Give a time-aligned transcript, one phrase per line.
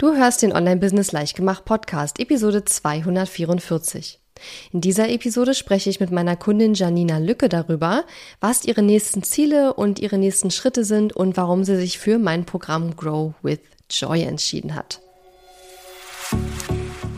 [0.00, 4.18] Du hörst den Online-Business Leichtgemacht Podcast, Episode 244.
[4.72, 8.04] In dieser Episode spreche ich mit meiner Kundin Janina Lücke darüber,
[8.40, 12.46] was ihre nächsten Ziele und ihre nächsten Schritte sind und warum sie sich für mein
[12.46, 13.58] Programm Grow with
[13.90, 15.02] Joy entschieden hat.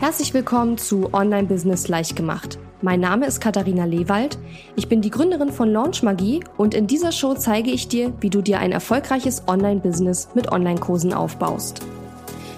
[0.01, 2.59] Herzlich willkommen zu Online-Business Leichtgemacht.
[2.81, 4.37] Mein Name ist Katharina Lewald.
[4.75, 8.29] Ich bin die Gründerin von Launch Magie und in dieser Show zeige ich dir, wie
[8.29, 11.81] du dir ein erfolgreiches Online-Business mit Online-Kursen aufbaust.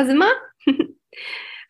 [0.00, 0.32] Da sind wir.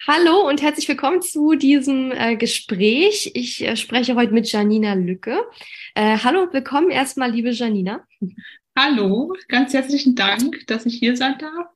[0.06, 3.32] Hallo und herzlich willkommen zu diesem äh, Gespräch.
[3.34, 5.40] Ich äh, spreche heute mit Janina Lücke.
[5.96, 8.06] Äh, hallo, willkommen erstmal, liebe Janina.
[8.78, 11.66] Hallo, ganz herzlichen Dank, dass ich hier sein darf.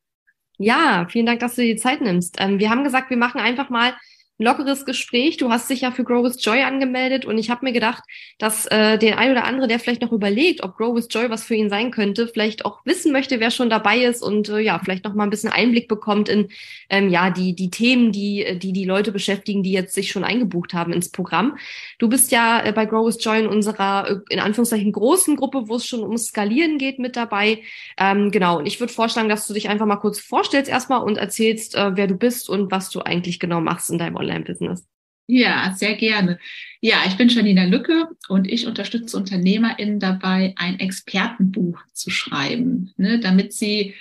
[0.56, 2.36] Ja, vielen Dank, dass du dir die Zeit nimmst.
[2.38, 3.96] Ähm, wir haben gesagt, wir machen einfach mal
[4.38, 5.36] lockeres Gespräch.
[5.36, 8.02] Du hast dich ja für Grow with Joy angemeldet und ich habe mir gedacht,
[8.38, 11.44] dass äh, der ein oder andere, der vielleicht noch überlegt, ob Grow with Joy was
[11.44, 14.80] für ihn sein könnte, vielleicht auch wissen möchte, wer schon dabei ist und äh, ja,
[14.82, 16.48] vielleicht noch mal ein bisschen Einblick bekommt in
[16.90, 20.74] ähm, ja die die Themen, die die die Leute beschäftigen, die jetzt sich schon eingebucht
[20.74, 21.56] haben ins Programm.
[21.98, 25.68] Du bist ja äh, bei Grow with Joy in unserer äh, in Anführungszeichen großen Gruppe,
[25.68, 27.62] wo es schon ums Skalieren geht, mit dabei.
[27.98, 28.58] Ähm, genau.
[28.58, 31.92] Und ich würde vorschlagen, dass du dich einfach mal kurz vorstellst erstmal und erzählst, äh,
[31.94, 34.86] wer du bist und was du eigentlich genau machst in deinem Online-Business?
[35.26, 36.38] Ja, sehr gerne.
[36.80, 43.20] Ja, ich bin Janina Lücke und ich unterstütze UnternehmerInnen dabei, ein Expertenbuch zu schreiben, ne,
[43.20, 43.94] damit sie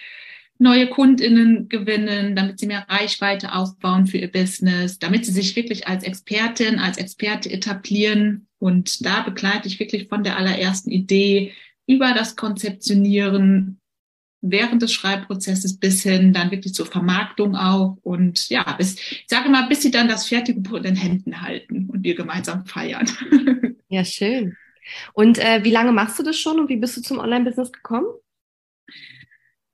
[0.60, 5.88] neue KundInnen gewinnen, damit sie mehr Reichweite aufbauen für ihr Business, damit sie sich wirklich
[5.88, 8.48] als Expertin, als Experte etablieren.
[8.60, 11.54] Und da begleite ich wirklich von der allerersten Idee
[11.88, 13.80] über das Konzeptionieren,
[14.44, 19.50] während des Schreibprozesses bis hin dann wirklich zur Vermarktung auch und ja, bis, ich sage
[19.50, 23.10] mal, bis sie dann das fertige Buch in den Händen halten und wir gemeinsam feiern.
[23.90, 24.58] Ja, schön.
[25.14, 28.08] Und äh, wie lange machst du das schon und wie bist du zum Online-Business gekommen?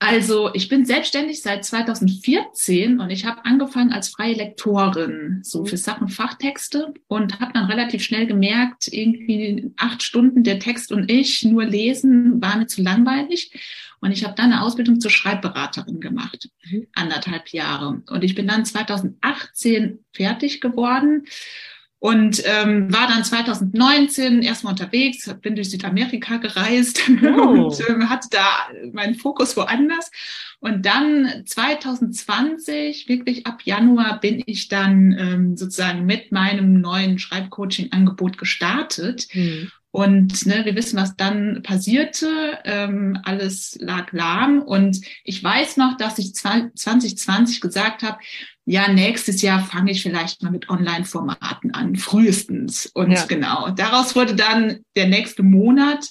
[0.02, 5.76] Also ich bin selbstständig seit 2014 und ich habe angefangen als freie Lektorin, so für
[5.76, 11.44] Sachen Fachtexte und habe dann relativ schnell gemerkt, irgendwie acht Stunden der Text und ich
[11.44, 13.52] nur lesen war mir zu langweilig.
[14.02, 16.88] Und ich habe dann eine Ausbildung zur Schreibberaterin gemacht, mhm.
[16.94, 18.02] anderthalb Jahre.
[18.10, 21.26] Und ich bin dann 2018 fertig geworden
[22.00, 27.42] und ähm, war dann 2019 erstmal unterwegs, bin durch Südamerika gereist oh.
[27.42, 28.48] und äh, hatte da
[28.94, 30.10] meinen Fokus woanders.
[30.62, 38.38] Und dann 2020, wirklich ab Januar, bin ich dann ähm, sozusagen mit meinem neuen Schreibcoaching-Angebot
[38.38, 39.28] gestartet.
[39.34, 39.70] Mhm.
[39.92, 42.60] Und ne, wir wissen, was dann passierte.
[42.64, 44.62] Ähm, alles lag lahm.
[44.62, 48.20] Und ich weiß noch, dass ich 2020 gesagt habe,
[48.66, 52.86] ja, nächstes Jahr fange ich vielleicht mal mit Online-Formaten an, frühestens.
[52.86, 53.26] Und ja.
[53.26, 56.10] genau, daraus wurde dann der nächste Monat.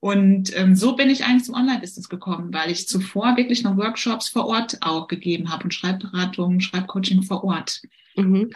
[0.00, 4.28] Und ähm, so bin ich eigentlich zum Online-Business gekommen, weil ich zuvor wirklich noch Workshops
[4.28, 7.80] vor Ort auch gegeben habe und Schreibberatungen, Schreibcoaching vor Ort.
[8.16, 8.50] Mhm.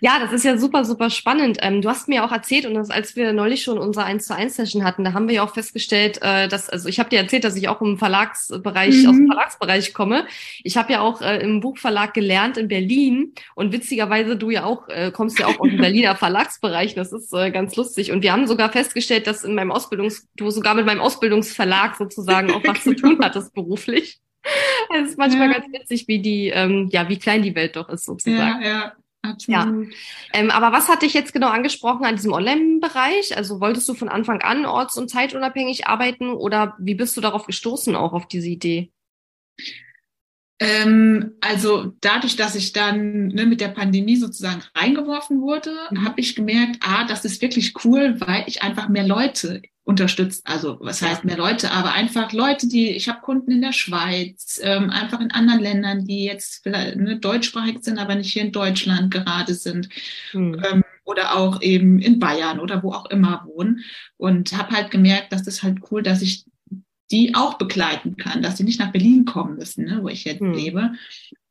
[0.00, 1.58] Ja, das ist ja super, super spannend.
[1.62, 4.34] Ähm, du hast mir auch erzählt, und das, als wir neulich schon unsere 1 zu
[4.34, 7.18] 1 Session hatten, da haben wir ja auch festgestellt, äh, dass, also ich habe dir
[7.18, 9.08] erzählt, dass ich auch im Verlagsbereich, mhm.
[9.08, 10.26] aus dem Verlagsbereich komme.
[10.64, 14.88] Ich habe ja auch äh, im Buchverlag gelernt in Berlin und witzigerweise du ja auch,
[14.88, 16.94] äh, kommst ja auch aus dem Berliner Verlagsbereich.
[16.94, 18.12] Das ist äh, ganz lustig.
[18.12, 22.50] Und wir haben sogar festgestellt, dass in meinem Ausbildungs, du sogar mit meinem Ausbildungsverlag sozusagen
[22.50, 24.20] auch was zu tun hattest beruflich.
[24.94, 25.58] Es ist manchmal ja.
[25.58, 28.62] ganz witzig, wie die, ähm, ja, wie klein die Welt doch ist sozusagen.
[28.62, 28.92] Ja, ja.
[29.22, 29.60] Absolut.
[29.60, 30.40] Ja.
[30.40, 33.36] Ähm, aber was hat dich jetzt genau angesprochen an diesem Online-Bereich?
[33.36, 37.46] Also wolltest du von Anfang an orts- und zeitunabhängig arbeiten oder wie bist du darauf
[37.46, 38.92] gestoßen, auch auf diese Idee?
[40.58, 46.04] Ähm, also dadurch, dass ich dann ne, mit der Pandemie sozusagen reingeworfen wurde, mhm.
[46.04, 50.78] habe ich gemerkt, ah, das ist wirklich cool, weil ich einfach mehr Leute unterstützt, also
[50.80, 54.90] was heißt mehr Leute, aber einfach Leute, die, ich habe Kunden in der Schweiz, ähm,
[54.90, 59.12] einfach in anderen Ländern, die jetzt vielleicht ne, deutschsprachig sind, aber nicht hier in Deutschland
[59.12, 59.88] gerade sind.
[60.32, 60.60] Mhm.
[60.68, 63.84] Ähm, oder auch eben in Bayern oder wo auch immer wohnen.
[64.16, 66.44] Und habe halt gemerkt, dass das halt cool, dass ich
[67.12, 70.40] die auch begleiten kann, dass sie nicht nach Berlin kommen müssen, ne, wo ich jetzt
[70.40, 70.54] mhm.
[70.54, 70.92] lebe.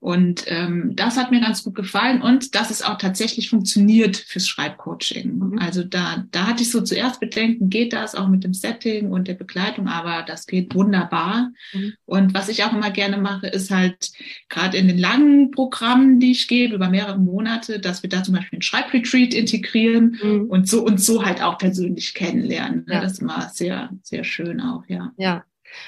[0.05, 4.47] Und ähm, das hat mir ganz gut gefallen und dass es auch tatsächlich funktioniert fürs
[4.47, 5.39] Schreibcoaching.
[5.39, 5.57] Mhm.
[5.57, 9.27] Also da, da hatte ich so zuerst Bedenken, geht das auch mit dem Setting und
[9.27, 11.49] der Begleitung, aber das geht wunderbar.
[11.73, 11.93] Mhm.
[12.05, 14.11] Und was ich auch immer gerne mache, ist halt
[14.47, 18.35] gerade in den langen Programmen, die ich gebe, über mehrere Monate, dass wir da zum
[18.35, 20.45] Beispiel einen Schreibretreat integrieren mhm.
[20.51, 22.85] und so und so halt auch persönlich kennenlernen.
[22.87, 23.01] Ja.
[23.01, 25.13] Das ist immer sehr, sehr schön auch, ja.
[25.17, 25.45] Ja,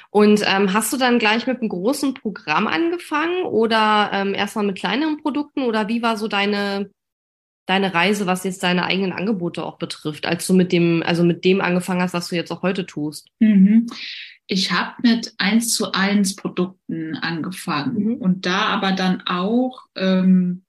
[0.09, 4.77] und ähm, hast du dann gleich mit einem großen Programm angefangen oder ähm, erstmal mit
[4.77, 6.89] kleineren Produkten oder wie war so deine
[7.67, 11.43] deine Reise, was jetzt deine eigenen Angebote auch betrifft, als du mit dem, also mit
[11.45, 13.27] dem angefangen hast, was du jetzt auch heute tust?
[13.39, 13.87] Mhm.
[14.47, 18.15] Ich habe mit eins zu eins Produkten angefangen mhm.
[18.15, 20.63] und da aber dann auch ähm,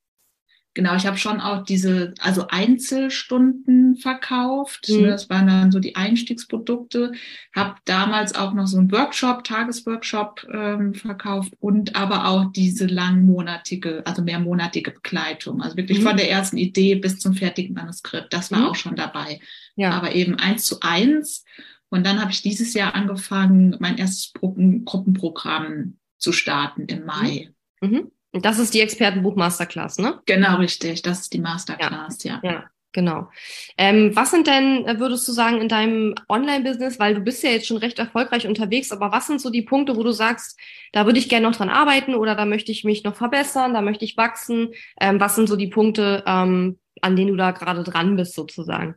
[0.79, 4.89] Genau, ich habe schon auch diese, also Einzelstunden verkauft.
[4.89, 5.07] Mhm.
[5.07, 7.11] Das waren dann so die Einstiegsprodukte.
[7.53, 14.07] Habe damals auch noch so einen Workshop, Tagesworkshop ähm, verkauft und aber auch diese langmonatige,
[14.07, 15.63] also mehrmonatige Begleitung.
[15.63, 16.05] Also wirklich mhm.
[16.05, 18.33] von der ersten Idee bis zum fertigen Manuskript.
[18.33, 18.67] Das war mhm.
[18.67, 19.41] auch schon dabei.
[19.75, 19.91] Ja.
[19.91, 21.45] Aber eben eins zu eins.
[21.89, 27.51] Und dann habe ich dieses Jahr angefangen, mein erstes Gruppen Gruppenprogramm zu starten im Mai.
[27.81, 28.13] Mhm.
[28.33, 30.21] Das ist die Expertenbuch Masterclass, ne?
[30.27, 31.03] Genau, richtig.
[31.03, 32.41] Das ist die Masterclass, ja.
[32.43, 33.31] Ja, ja genau.
[33.77, 37.51] Ähm, was sind denn, äh, würdest du sagen, in deinem Online-Business, weil du bist ja
[37.51, 40.59] jetzt schon recht erfolgreich unterwegs, aber was sind so die Punkte, wo du sagst,
[40.93, 43.83] da würde ich gerne noch dran arbeiten oder da möchte ich mich noch verbessern, da
[43.83, 44.71] möchte ich wachsen?
[45.01, 48.97] Ähm, was sind so die Punkte, ähm, an denen du da gerade dran bist, sozusagen?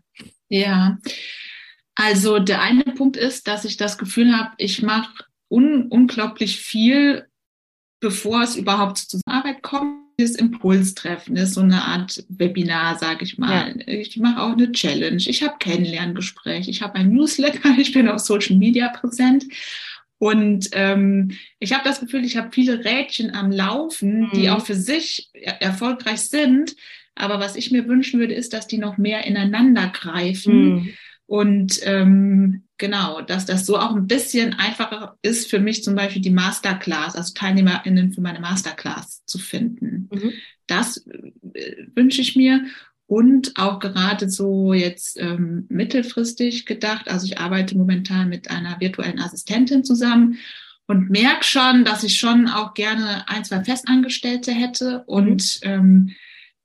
[0.49, 0.97] Ja,
[1.95, 5.11] also der eine Punkt ist, dass ich das Gefühl habe, ich mache
[5.49, 7.27] un unglaublich viel
[8.01, 13.37] bevor es überhaupt zur Arbeit kommt, das Impulstreffen ist so eine Art Webinar, sage ich
[13.37, 13.75] mal.
[13.79, 13.87] Ja.
[13.87, 15.23] Ich mache auch eine Challenge.
[15.25, 16.69] Ich habe Kennenlerngespräche.
[16.69, 17.69] Ich habe ein Newsletter.
[17.77, 19.45] Ich bin auf Social Media präsent.
[20.19, 24.31] Und ähm, ich habe das Gefühl, ich habe viele Rädchen am Laufen, mhm.
[24.35, 26.75] die auch für sich er erfolgreich sind.
[27.15, 30.73] Aber was ich mir wünschen würde, ist, dass die noch mehr ineinander greifen.
[30.73, 30.93] Mhm.
[31.31, 36.21] Und ähm, genau, dass das so auch ein bisschen einfacher ist für mich zum Beispiel
[36.21, 40.09] die Masterclass, also TeilnehmerInnen für meine Masterclass zu finden.
[40.11, 40.33] Mhm.
[40.67, 41.07] Das
[41.53, 42.65] äh, wünsche ich mir.
[43.05, 47.07] Und auch gerade so jetzt ähm, mittelfristig gedacht.
[47.07, 50.37] Also ich arbeite momentan mit einer virtuellen Assistentin zusammen
[50.85, 55.69] und merke schon, dass ich schon auch gerne ein, zwei Festangestellte hätte und mhm.
[55.69, 56.15] ähm,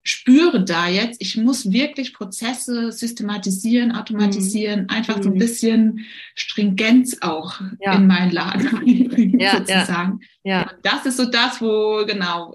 [0.06, 4.90] spüre da jetzt, ich muss wirklich Prozesse systematisieren, automatisieren, mhm.
[4.90, 5.38] einfach so ein mhm.
[5.38, 6.06] bisschen
[6.36, 7.94] Stringenz auch ja.
[7.94, 8.70] in meinen Laden
[9.10, 10.20] bringen, ja, sozusagen.
[10.44, 10.60] Ja.
[10.60, 10.70] ja.
[10.82, 12.54] Das ist so das, wo, genau,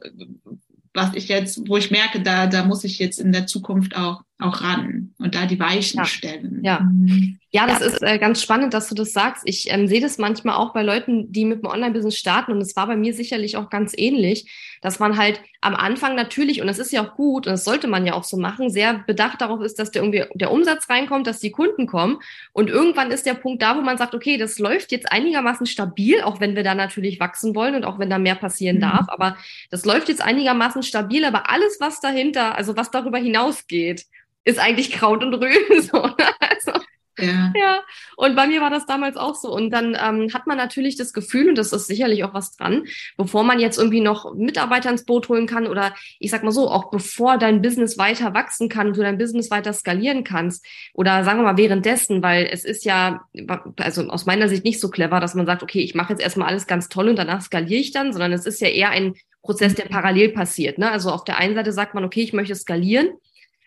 [0.94, 4.21] was ich jetzt, wo ich merke, da, da muss ich jetzt in der Zukunft auch,
[4.39, 6.06] auch ran und da die Weichen ja.
[6.06, 6.62] stellen.
[6.63, 6.80] Ja.
[6.80, 7.38] Mhm.
[7.51, 9.44] Ja, das ist äh, ganz spannend, dass du das sagst.
[9.45, 12.77] Ich ähm, sehe das manchmal auch bei Leuten, die mit dem Online-Business starten und es
[12.77, 14.50] war bei mir sicherlich auch ganz ähnlich,
[14.81, 17.88] dass man halt am Anfang natürlich, und das ist ja auch gut und das sollte
[17.88, 21.28] man ja auch so machen, sehr bedacht darauf ist, dass der irgendwie der Umsatz reinkommt,
[21.28, 22.19] dass die Kunden kommen
[22.51, 26.22] und irgendwann ist der Punkt da, wo man sagt, okay, das läuft jetzt einigermaßen stabil,
[26.22, 28.81] auch wenn wir da natürlich wachsen wollen und auch wenn da mehr passieren mhm.
[28.81, 29.38] darf, aber
[29.69, 34.06] das läuft jetzt einigermaßen stabil, aber alles, was dahinter, also was darüber hinausgeht,
[34.44, 35.81] ist eigentlich Kraut und Rüben.
[35.81, 36.16] So, ne?
[36.39, 36.80] also,
[37.22, 37.54] ja.
[37.56, 37.84] ja,
[38.16, 39.54] und bei mir war das damals auch so.
[39.54, 42.84] Und dann ähm, hat man natürlich das Gefühl, und das ist sicherlich auch was dran,
[43.18, 46.70] bevor man jetzt irgendwie noch Mitarbeiter ins Boot holen kann oder ich sag mal so,
[46.70, 51.24] auch bevor dein Business weiter wachsen kann und du dein Business weiter skalieren kannst oder
[51.24, 53.22] sagen wir mal währenddessen, weil es ist ja,
[53.78, 56.48] also aus meiner Sicht nicht so clever, dass man sagt, okay, ich mache jetzt erstmal
[56.48, 59.75] alles ganz toll und danach skaliere ich dann, sondern es ist ja eher ein Prozess,
[59.75, 60.78] der parallel passiert.
[60.78, 60.92] Ne?
[60.92, 63.10] Also auf der einen Seite sagt man, okay, ich möchte skalieren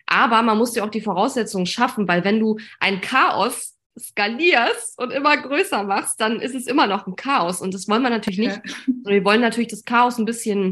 [0.05, 5.11] aber man muss ja auch die Voraussetzungen schaffen, weil wenn du ein Chaos skalierst und
[5.11, 7.61] immer größer machst, dann ist es immer noch ein Chaos.
[7.61, 8.61] Und das wollen wir natürlich nicht.
[8.65, 8.93] Ja.
[9.05, 10.65] Wir wollen natürlich das Chaos ein bisschen,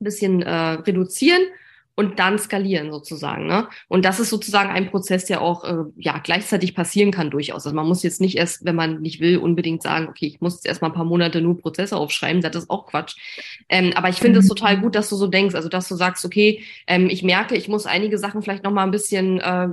[0.00, 1.42] ein bisschen äh, reduzieren
[1.96, 3.46] und dann skalieren sozusagen.
[3.46, 3.68] Ne?
[3.88, 7.64] Und das ist sozusagen ein Prozess, der auch äh, ja gleichzeitig passieren kann durchaus.
[7.64, 10.54] Also man muss jetzt nicht erst, wenn man nicht will, unbedingt sagen, okay, ich muss
[10.54, 13.16] jetzt erstmal ein paar Monate nur Prozesse aufschreiben, das ist auch Quatsch.
[13.68, 14.50] Ähm, aber ich finde es mhm.
[14.50, 17.68] total gut, dass du so denkst, also dass du sagst, okay, ähm, ich merke, ich
[17.68, 19.68] muss einige Sachen vielleicht noch mal ein bisschen äh,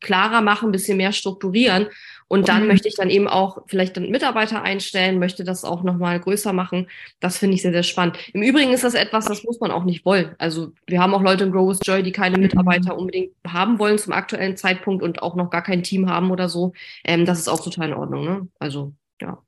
[0.00, 1.86] klarer machen, ein bisschen mehr strukturieren.
[2.28, 2.68] Und dann mhm.
[2.68, 6.88] möchte ich dann eben auch vielleicht dann Mitarbeiter einstellen, möchte das auch nochmal größer machen.
[7.20, 8.18] Das finde ich sehr, sehr spannend.
[8.32, 10.34] Im Übrigen ist das etwas, das muss man auch nicht wollen.
[10.38, 12.44] Also wir haben auch Leute in Grow with Joy, die keine mhm.
[12.44, 16.48] Mitarbeiter unbedingt haben wollen zum aktuellen Zeitpunkt und auch noch gar kein Team haben oder
[16.48, 16.72] so.
[17.04, 18.24] Ähm, das ist auch total in Ordnung.
[18.24, 18.48] Ne?
[18.58, 19.38] Also ja.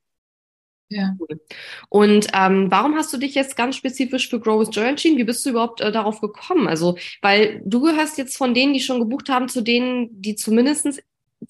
[0.89, 1.15] Ja.
[1.19, 1.41] Cool.
[1.89, 5.17] Und ähm, warum hast du dich jetzt ganz spezifisch für Grow with Joy entschieden?
[5.17, 6.67] Wie bist du überhaupt äh, darauf gekommen?
[6.67, 11.01] Also, weil du gehörst jetzt von denen, die schon gebucht haben, zu denen, die zumindestens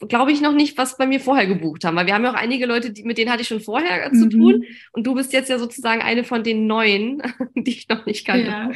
[0.08, 2.38] glaube ich, noch nicht, was bei mir vorher gebucht haben, weil wir haben ja auch
[2.38, 4.29] einige Leute, die, mit denen hatte ich schon vorher äh, zu mhm.
[4.29, 7.22] tun und du bist jetzt ja sozusagen eine von den neuen,
[7.56, 8.48] die ich noch nicht kannte.
[8.48, 8.72] Ja.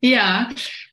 [0.00, 0.48] ja.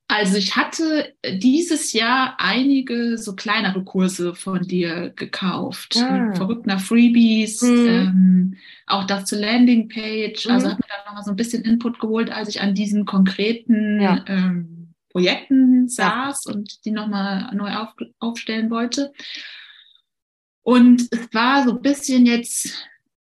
[0.10, 5.98] Also ich hatte dieses Jahr einige so kleinere Kurse von dir gekauft.
[5.98, 6.34] Ah.
[6.34, 7.88] Verrückt nach Freebies, mhm.
[7.88, 10.46] ähm, auch das zur Landingpage.
[10.46, 10.52] Mhm.
[10.52, 14.00] Also habe mir da nochmal so ein bisschen Input geholt, als ich an diesen konkreten
[14.00, 14.24] ja.
[14.28, 14.77] ähm,
[15.18, 16.54] Projekten saß ja.
[16.54, 19.12] und die nochmal neu auf, aufstellen wollte.
[20.62, 22.88] Und es war so ein bisschen jetzt,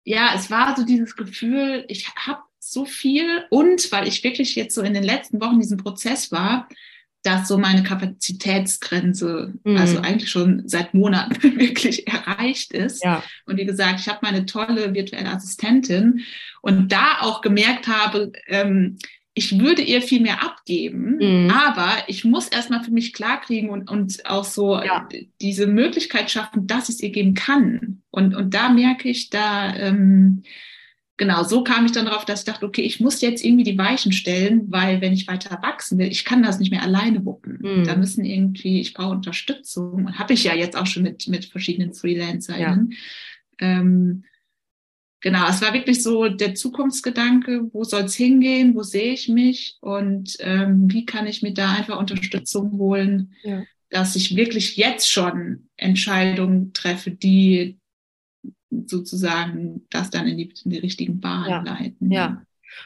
[0.02, 4.74] ja, es war so dieses Gefühl, ich habe so viel und weil ich wirklich jetzt
[4.74, 6.68] so in den letzten Wochen diesen Prozess war,
[7.22, 9.76] dass so meine Kapazitätsgrenze, mhm.
[9.76, 13.04] also eigentlich schon seit Monaten wirklich erreicht ist.
[13.04, 13.22] Ja.
[13.46, 16.24] Und wie gesagt, ich habe meine tolle virtuelle Assistentin
[16.60, 18.98] und da auch gemerkt habe, ähm,
[19.38, 21.50] ich würde ihr viel mehr abgeben, mhm.
[21.50, 25.08] aber ich muss erstmal für mich klarkriegen und, und auch so ja.
[25.40, 28.02] diese Möglichkeit schaffen, dass ich es ihr geben kann.
[28.10, 30.42] Und, und da merke ich, da ähm,
[31.18, 33.78] genau, so kam ich dann darauf, dass ich dachte, okay, ich muss jetzt irgendwie die
[33.78, 37.60] Weichen stellen, weil wenn ich weiter wachsen will, ich kann das nicht mehr alleine wuppen.
[37.60, 37.84] Mhm.
[37.84, 40.06] Da müssen irgendwie, ich brauche Unterstützung.
[40.06, 42.90] Und habe ich ja jetzt auch schon mit, mit verschiedenen FreelancerInnen.
[42.90, 42.98] Ja.
[43.60, 44.24] Ähm,
[45.20, 49.76] genau, es war wirklich so der Zukunftsgedanke, wo soll es hingehen, wo sehe ich mich
[49.80, 53.62] und ähm, wie kann ich mir da einfach Unterstützung holen, ja.
[53.90, 57.78] dass ich wirklich jetzt schon Entscheidungen treffe, die
[58.86, 61.62] sozusagen das dann in die, in die richtigen Bahnen ja.
[61.62, 62.10] leiten.
[62.10, 62.42] Ja.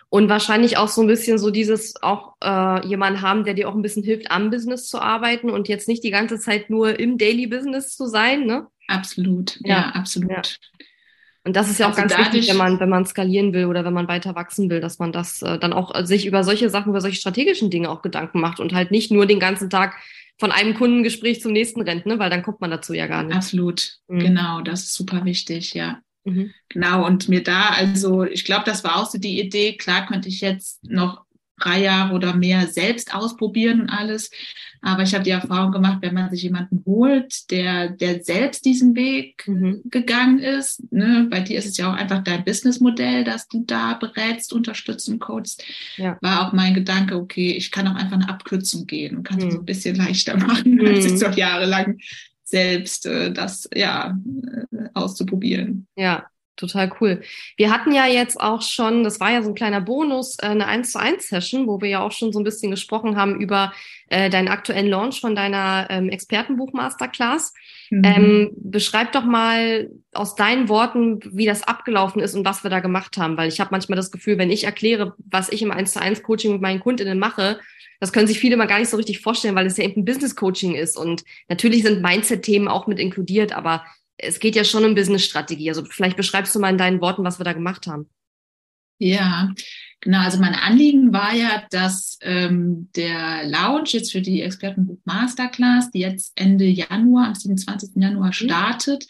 [0.08, 3.74] Und wahrscheinlich auch so ein bisschen so dieses auch äh, jemand haben, der dir auch
[3.74, 7.18] ein bisschen hilft, am Business zu arbeiten und jetzt nicht die ganze Zeit nur im
[7.18, 8.68] Daily Business zu sein, ne?
[8.88, 10.30] Absolut, ja, ja absolut.
[10.30, 10.42] Ja.
[11.44, 13.84] Und das ist ja auch also ganz wichtig, wenn man, wenn man skalieren will oder
[13.84, 16.90] wenn man weiter wachsen will, dass man das äh, dann auch sich über solche Sachen,
[16.90, 19.96] über solche strategischen Dinge auch Gedanken macht und halt nicht nur den ganzen Tag
[20.38, 22.18] von einem Kundengespräch zum nächsten rennt, ne?
[22.18, 23.36] weil dann kommt man dazu ja gar nicht.
[23.36, 24.18] Absolut, mhm.
[24.20, 26.00] genau, das ist super wichtig, ja.
[26.24, 26.52] Mhm.
[26.68, 30.28] Genau, und mir da, also ich glaube, das war auch so die Idee, klar könnte
[30.28, 31.24] ich jetzt noch
[31.58, 34.30] drei Jahre oder mehr selbst ausprobieren und alles.
[34.84, 38.96] Aber ich habe die Erfahrung gemacht, wenn man sich jemanden holt, der, der selbst diesen
[38.96, 39.82] Weg mhm.
[39.84, 43.94] gegangen ist, ne, bei dir ist es ja auch einfach dein Businessmodell, dass du da
[43.94, 45.64] berätst, unterstützt und coachst,
[45.96, 46.18] ja.
[46.20, 49.44] war auch mein Gedanke, okay, ich kann auch einfach eine Abkürzung gehen und kann es
[49.44, 49.50] mhm.
[49.52, 50.86] so ein bisschen leichter machen, mhm.
[50.86, 51.98] als jetzt doch jahrelang
[52.42, 54.18] selbst äh, das ja
[54.72, 55.86] äh, auszuprobieren.
[55.96, 57.22] Ja, total cool.
[57.56, 60.66] Wir hatten ja jetzt auch schon, das war ja so ein kleiner Bonus, äh, eine
[60.66, 63.72] 1 zu 1 Session, wo wir ja auch schon so ein bisschen gesprochen haben über
[64.08, 67.54] äh, deinen aktuellen Launch von deiner ähm, Expertenbuch Masterclass.
[67.90, 68.04] Mhm.
[68.04, 72.80] Ähm, beschreib doch mal aus deinen Worten, wie das abgelaufen ist und was wir da
[72.80, 75.92] gemacht haben, weil ich habe manchmal das Gefühl, wenn ich erkläre, was ich im 1
[75.92, 77.58] zu 1 Coaching mit meinen Kundinnen mache,
[78.00, 80.04] das können sich viele mal gar nicht so richtig vorstellen, weil es ja eben ein
[80.04, 83.84] Business Coaching ist und natürlich sind Mindset-Themen auch mit inkludiert, aber
[84.16, 85.68] es geht ja schon um Business-Strategie.
[85.68, 88.08] Also vielleicht beschreibst du mal in deinen Worten, was wir da gemacht haben.
[88.98, 89.52] Ja,
[90.00, 90.20] genau.
[90.20, 96.00] Also mein Anliegen war ja, dass ähm, der Lounge jetzt für die Expertenbuch Masterclass, die
[96.00, 97.90] jetzt Ende Januar, am 27.
[97.96, 98.32] Januar mhm.
[98.32, 99.08] startet,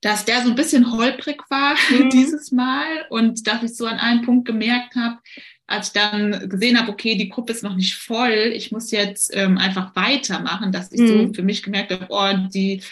[0.00, 2.10] dass der so ein bisschen holprig war mhm.
[2.10, 5.18] dieses Mal und dass ich so an einem Punkt gemerkt habe,
[5.66, 9.34] als ich dann gesehen habe, okay, die Gruppe ist noch nicht voll, ich muss jetzt
[9.34, 11.08] ähm, einfach weitermachen, dass ich mhm.
[11.08, 12.82] so für mich gemerkt habe, oh, die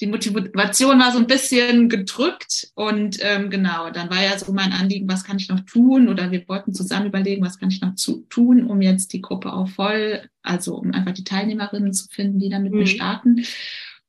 [0.00, 4.72] die Motivation war so ein bisschen gedrückt und ähm, genau, dann war ja so mein
[4.72, 7.94] Anliegen, was kann ich noch tun oder wir wollten zusammen überlegen, was kann ich noch
[7.96, 12.38] zu, tun, um jetzt die Gruppe auch voll, also um einfach die Teilnehmerinnen zu finden,
[12.38, 12.78] die dann mit mhm.
[12.78, 13.44] mir starten.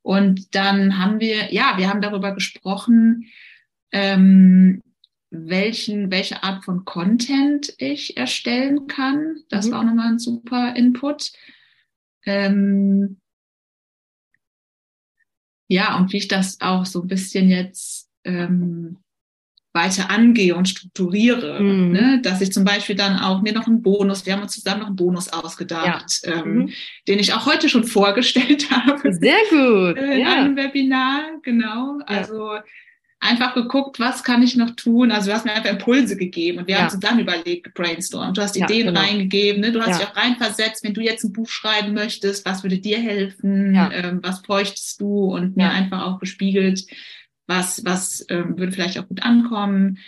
[0.01, 3.25] Und dann haben wir, ja, wir haben darüber gesprochen,
[3.91, 4.81] ähm,
[5.29, 9.37] welchen, welche Art von Content ich erstellen kann.
[9.49, 9.71] Das mhm.
[9.71, 11.31] war auch nochmal ein super Input.
[12.25, 13.20] Ähm,
[15.71, 18.97] ja, und wie ich das auch so ein bisschen jetzt ähm,
[19.71, 21.61] weiter angehe und strukturiere.
[21.61, 21.91] Mhm.
[21.93, 22.19] Ne?
[22.21, 24.87] Dass ich zum Beispiel dann auch mir noch einen Bonus, wir haben uns zusammen noch
[24.87, 26.41] einen Bonus ausgedacht, ja.
[26.41, 26.69] ähm, mhm.
[27.07, 29.13] den ich auch heute schon vorgestellt habe.
[29.13, 29.97] Sehr gut.
[29.97, 30.33] in ja.
[30.33, 31.99] einem Webinar, genau.
[31.99, 32.05] Ja.
[32.05, 32.57] Also
[33.21, 35.11] einfach geguckt, was kann ich noch tun.
[35.11, 36.81] Also du hast mir einfach Impulse gegeben und wir ja.
[36.81, 38.35] haben zusammen überlegt, brainstormt.
[38.35, 38.99] Du hast ja, Ideen genau.
[38.99, 39.71] reingegeben, ne?
[39.71, 39.97] du hast ja.
[39.99, 44.19] dich auch reinversetzt, wenn du jetzt ein Buch schreiben möchtest, was würde dir helfen, ähm,
[44.23, 46.85] was bräuchtest du und mir einfach auch gespiegelt,
[47.45, 49.99] was, was ähm, würde vielleicht auch gut ankommen.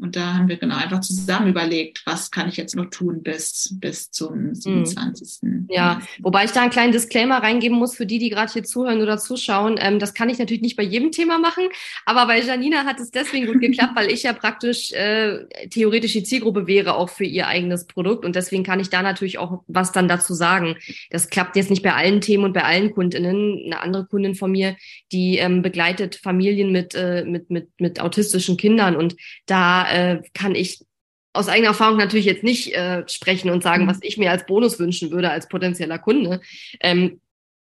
[0.00, 3.76] Und da haben wir genau einfach zusammen überlegt, was kann ich jetzt noch tun bis,
[3.80, 5.42] bis zum 27.
[5.42, 5.66] Mhm.
[5.68, 9.02] Ja, wobei ich da einen kleinen Disclaimer reingeben muss für die, die gerade hier zuhören
[9.02, 9.76] oder zuschauen.
[9.78, 11.64] Ähm, das kann ich natürlich nicht bei jedem Thema machen,
[12.06, 16.22] aber bei Janina hat es deswegen gut geklappt, weil ich ja praktisch äh, theoretisch die
[16.22, 19.92] Zielgruppe wäre auch für ihr eigenes Produkt und deswegen kann ich da natürlich auch was
[19.92, 20.76] dann dazu sagen.
[21.10, 23.62] Das klappt jetzt nicht bei allen Themen und bei allen Kundinnen.
[23.66, 24.76] Eine andere Kundin von mir,
[25.12, 29.16] die ähm, begleitet Familien mit, äh, mit, mit, mit autistischen Kindern und
[29.46, 30.84] da äh, kann ich
[31.32, 33.88] aus eigener Erfahrung natürlich jetzt nicht äh, sprechen und sagen, mhm.
[33.88, 36.40] was ich mir als Bonus wünschen würde als potenzieller Kunde.
[36.80, 37.20] Ähm,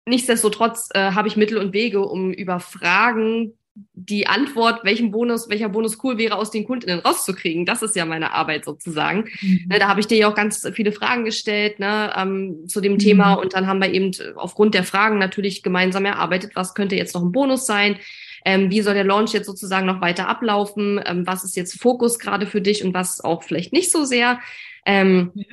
[0.06, 3.54] nichtsdestotrotz äh, habe ich Mittel und Wege, um über Fragen
[3.92, 7.66] die Antwort, welchen Bonus, welcher Bonus cool wäre, aus den Kundinnen rauszukriegen.
[7.66, 9.28] Das ist ja meine Arbeit sozusagen.
[9.40, 9.66] Mhm.
[9.68, 12.94] Ne, da habe ich dir ja auch ganz viele Fragen gestellt ne, ähm, zu dem
[12.94, 12.98] mhm.
[12.98, 17.14] Thema und dann haben wir eben aufgrund der Fragen natürlich gemeinsam erarbeitet, was könnte jetzt
[17.14, 17.98] noch ein Bonus sein,
[18.46, 21.00] ähm, wie soll der Launch jetzt sozusagen noch weiter ablaufen?
[21.04, 24.38] Ähm, was ist jetzt Fokus gerade für dich und was auch vielleicht nicht so sehr?
[24.86, 25.44] Ähm, ja.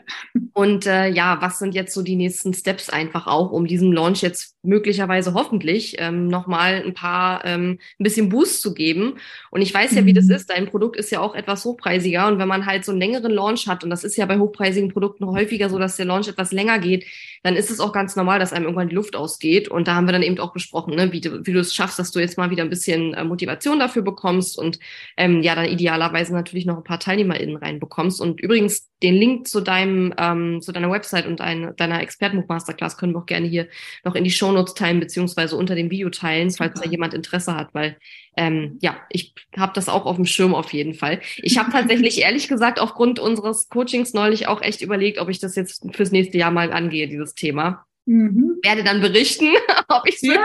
[0.53, 4.21] Und äh, ja, was sind jetzt so die nächsten Steps einfach auch, um diesem Launch
[4.21, 9.15] jetzt möglicherweise hoffentlich ähm, nochmal ein paar, ähm, ein bisschen Boost zu geben.
[9.49, 10.35] Und ich weiß ja, wie das mhm.
[10.35, 10.51] ist.
[10.51, 12.27] Dein Produkt ist ja auch etwas hochpreisiger.
[12.27, 14.89] Und wenn man halt so einen längeren Launch hat, und das ist ja bei hochpreisigen
[14.89, 17.05] Produkten häufiger so, dass der Launch etwas länger geht,
[17.41, 19.67] dann ist es auch ganz normal, dass einem irgendwann die Luft ausgeht.
[19.67, 21.97] Und da haben wir dann eben auch besprochen, ne, wie du, wie du es schaffst,
[21.97, 24.79] dass du jetzt mal wieder ein bisschen äh, Motivation dafür bekommst und
[25.17, 28.21] ähm, ja, dann idealerweise natürlich noch ein paar TeilnehmerInnen reinbekommst.
[28.21, 32.97] Und übrigens, den Link zu deinem, ähm, zu deiner Website und ein, deiner Expertenbuch Masterclass
[32.97, 33.67] können wir auch gerne hier
[34.03, 37.73] noch in die Shownotes teilen, beziehungsweise unter dem Video teilen, falls da jemand Interesse hat,
[37.73, 37.97] weil
[38.35, 41.21] ähm, ja, ich habe das auch auf dem Schirm auf jeden Fall.
[41.37, 45.55] Ich habe tatsächlich ehrlich gesagt aufgrund unseres Coachings neulich auch echt überlegt, ob ich das
[45.55, 47.85] jetzt fürs nächste Jahr mal angehe, dieses Thema.
[48.05, 48.57] Mhm.
[48.61, 49.47] Werde dann berichten,
[49.87, 50.43] ob ich es ja.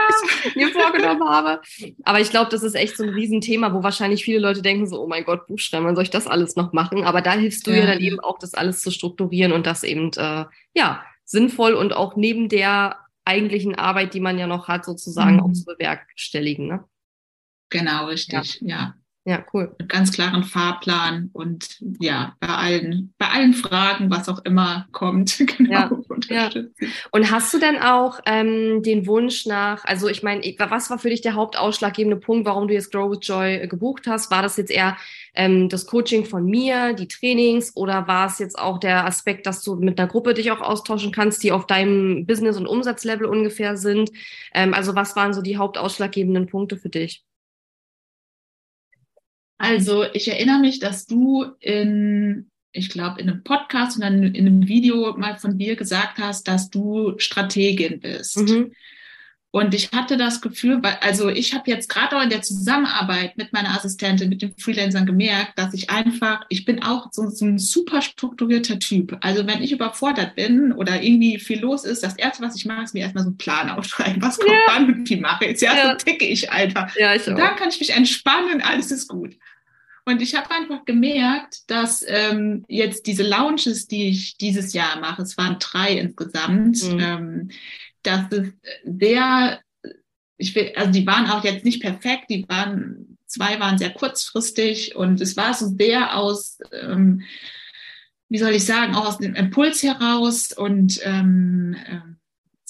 [0.55, 1.61] mir vorgenommen habe.
[2.03, 5.01] Aber ich glaube, das ist echt so ein Riesenthema, wo wahrscheinlich viele Leute denken so,
[5.01, 7.03] oh mein Gott, Buchstaben, wann soll ich das alles noch machen?
[7.03, 9.83] Aber da hilfst du ja, ja dann eben auch, das alles zu strukturieren und das
[9.83, 14.85] eben, äh, ja, sinnvoll und auch neben der eigentlichen Arbeit, die man ja noch hat,
[14.85, 15.41] sozusagen mhm.
[15.41, 16.67] auch zu bewerkstelligen.
[16.67, 16.83] Ne?
[17.69, 18.67] Genau, richtig, ja.
[18.67, 18.95] ja.
[19.29, 19.75] Ja, cool.
[19.77, 25.37] Mit ganz klaren Fahrplan und ja, bei allen, bei allen Fragen, was auch immer kommt,
[25.57, 26.03] genau.
[26.29, 26.63] Ja, ja.
[27.11, 31.11] Und hast du denn auch ähm, den Wunsch nach, also ich meine, was war für
[31.11, 34.31] dich der hauptausschlaggebende Punkt, warum du jetzt Grow with Joy äh, gebucht hast?
[34.31, 34.97] War das jetzt eher
[35.35, 39.61] ähm, das Coaching von mir, die Trainings oder war es jetzt auch der Aspekt, dass
[39.61, 43.77] du mit einer Gruppe dich auch austauschen kannst, die auf deinem Business- und Umsatzlevel ungefähr
[43.77, 44.09] sind?
[44.55, 47.23] Ähm, also was waren so die hauptausschlaggebenden Punkte für dich?
[49.59, 54.47] Also ich erinnere mich, dass du in, ich glaube, in einem Podcast und dann in
[54.47, 58.37] einem Video mal von dir gesagt hast, dass du Strategin bist.
[58.37, 58.71] Mhm.
[59.51, 63.35] Und ich hatte das Gefühl, weil, also ich habe jetzt gerade auch in der Zusammenarbeit
[63.35, 67.45] mit meiner Assistentin, mit den Freelancern gemerkt, dass ich einfach, ich bin auch so, so
[67.45, 69.17] ein super strukturierter Typ.
[69.21, 72.83] Also wenn ich überfordert bin oder irgendwie viel los ist, das erste, was ich mache,
[72.83, 74.21] ist mir erstmal so einen Plan aufschreiben.
[74.21, 74.59] Was kommt ja.
[74.67, 75.61] wann und wie mache ich?
[75.61, 76.95] Ja, ja, so ticke ich einfach.
[76.95, 77.35] Ja, ich auch.
[77.35, 79.35] Dann kann ich mich entspannen, alles ist gut.
[80.05, 85.21] Und ich habe einfach gemerkt, dass ähm, jetzt diese Lounges, die ich dieses Jahr mache,
[85.21, 86.99] es waren drei insgesamt, mhm.
[86.99, 87.49] ähm,
[88.03, 88.49] dass es
[88.83, 89.59] sehr,
[90.37, 94.95] ich will, also die waren auch jetzt nicht perfekt, die waren, zwei waren sehr kurzfristig
[94.95, 97.23] und es war so sehr aus, ähm,
[98.29, 102.19] wie soll ich sagen, auch aus dem Impuls heraus und ähm, ähm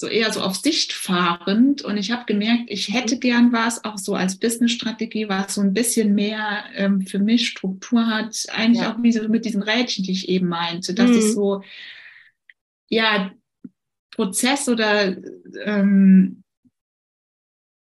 [0.00, 1.82] so eher so auf Sicht fahrend.
[1.82, 5.74] Und ich habe gemerkt, ich hätte gern was, auch so als Business-Strategie, was so ein
[5.74, 8.46] bisschen mehr ähm, für mich Struktur hat.
[8.48, 8.94] Eigentlich ja.
[8.94, 10.94] auch wie so mit diesen Rädchen, die ich eben meinte.
[10.94, 11.18] Das mhm.
[11.18, 11.62] ist so,
[12.88, 13.30] ja,
[14.20, 15.16] Prozess oder
[15.64, 16.44] ähm,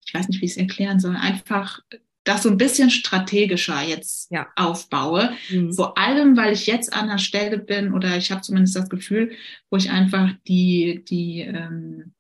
[0.05, 1.81] ich weiß nicht, wie ich es erklären soll, einfach
[2.25, 4.49] das so ein bisschen strategischer jetzt ja.
[4.55, 5.33] aufbaue.
[5.49, 5.73] Mhm.
[5.73, 9.33] Vor allem, weil ich jetzt an der Stelle bin oder ich habe zumindest das Gefühl,
[9.71, 12.13] wo ich einfach die, die, ähm,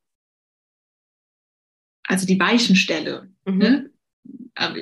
[2.06, 3.28] also die Weichen stelle.
[3.44, 3.58] Mhm.
[3.58, 3.90] Ne?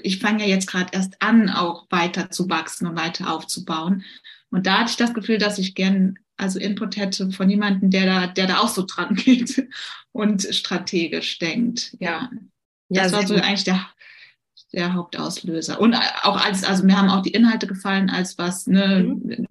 [0.04, 4.04] Ich fange ja jetzt gerade erst an, auch weiter zu wachsen und weiter aufzubauen.
[4.50, 8.06] Und da hatte ich das Gefühl, dass ich gern also Input hätte von jemandem, der
[8.06, 9.68] da, der da auch so dran geht
[10.12, 11.96] und strategisch denkt.
[12.00, 12.30] Ja.
[12.88, 13.42] Ja, das war so gut.
[13.42, 13.86] eigentlich der,
[14.72, 15.80] der Hauptauslöser.
[15.80, 19.46] Und auch als, also mir haben auch die Inhalte gefallen, als was, ne, mhm.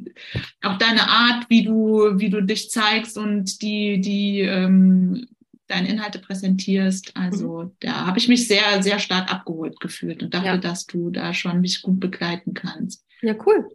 [0.64, 5.28] auch deine Art, wie du, wie du dich zeigst und die, die ähm,
[5.68, 7.16] deine Inhalte präsentierst.
[7.16, 7.72] Also mhm.
[7.82, 10.58] da habe ich mich sehr, sehr stark abgeholt gefühlt und dachte, ja.
[10.58, 13.07] dass du da schon mich gut begleiten kannst.
[13.22, 13.68] Ja, cool.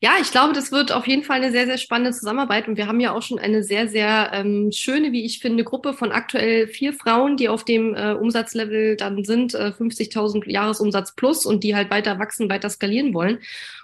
[0.00, 2.66] Ja, ich glaube, das wird auf jeden Fall eine sehr, sehr spannende Zusammenarbeit.
[2.66, 5.92] Und wir haben ja auch schon eine sehr, sehr ähm, schöne, wie ich finde, Gruppe
[5.92, 11.46] von aktuell vier Frauen, die auf dem äh, Umsatzlevel dann sind, äh, 50.000 Jahresumsatz plus
[11.46, 13.38] und die halt weiter wachsen, weiter skalieren wollen.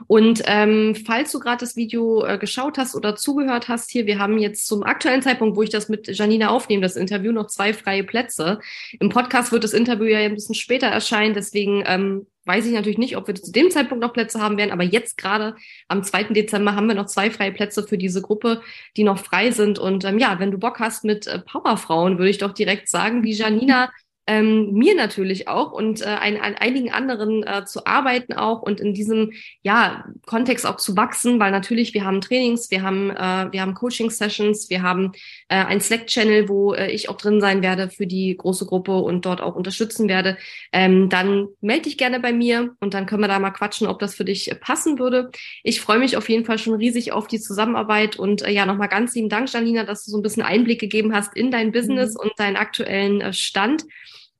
[0.08, 4.18] Und ähm, falls du gerade das Video äh, geschaut hast oder zugehört hast hier, wir
[4.18, 7.72] haben jetzt zum aktuellen Zeitpunkt, wo ich das mit Janina aufnehme, das Interview, noch zwei
[7.72, 8.58] freie Plätze.
[8.98, 12.98] Im Podcast wird das Interview ja ein bisschen später erscheinen, deswegen ähm, weiß ich natürlich
[12.98, 15.56] nicht, ob wir zu dem Zeitpunkt noch Plätze haben werden, aber jetzt gerade
[15.88, 16.24] am 2.
[16.34, 18.62] Dezember haben wir noch zwei freie Plätze für diese Gruppe,
[18.96, 19.78] die noch frei sind.
[19.78, 23.22] Und ähm, ja, wenn du Bock hast mit äh, Powerfrauen, würde ich doch direkt sagen,
[23.22, 23.90] wie Janina
[24.26, 28.80] ähm, mir natürlich auch und äh, ein, an einigen anderen äh, zu arbeiten auch und
[28.80, 29.32] in diesem
[29.62, 33.74] ja Kontext auch zu wachsen, weil natürlich wir haben Trainings, wir haben äh, wir haben
[33.74, 35.12] Coaching Sessions, wir haben
[35.48, 38.96] äh, ein Slack Channel, wo äh, ich auch drin sein werde für die große Gruppe
[38.96, 40.38] und dort auch unterstützen werde.
[40.72, 43.98] Ähm, dann melde dich gerne bei mir und dann können wir da mal quatschen, ob
[43.98, 45.30] das für dich äh, passen würde.
[45.62, 48.88] Ich freue mich auf jeden Fall schon riesig auf die Zusammenarbeit und äh, ja nochmal
[48.88, 52.14] ganz lieben Dank, Janina, dass du so ein bisschen Einblick gegeben hast in dein Business
[52.14, 52.20] mhm.
[52.20, 53.84] und deinen aktuellen äh, Stand.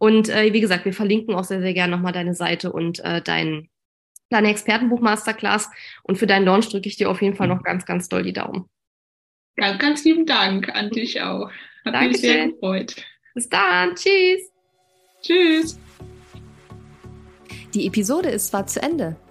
[0.05, 3.23] Und äh, wie gesagt, wir verlinken auch sehr, sehr gerne nochmal deine Seite und äh,
[3.23, 3.71] dein,
[4.29, 5.71] deine Expertenbuch-Masterclass.
[6.03, 8.35] Und für deinen Launch drücke ich dir auf jeden Fall noch ganz, ganz doll die
[8.35, 8.69] Daumen.
[9.57, 11.51] Ganz, ganz lieben Dank an dich auch.
[11.87, 12.11] Hat Dankeschön.
[12.11, 12.97] mich sehr gefreut.
[13.33, 13.95] Bis dann.
[13.95, 14.53] Tschüss.
[15.23, 15.81] Tschüss.
[17.73, 19.17] Die Episode ist zwar zu Ende,